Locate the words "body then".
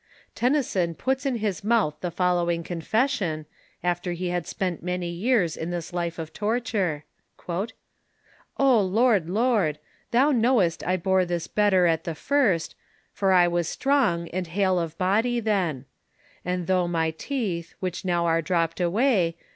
14.97-15.85